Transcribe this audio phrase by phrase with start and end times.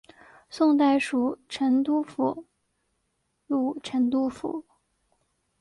[0.49, 2.47] 宋代属成都府
[3.45, 4.65] 路成都府。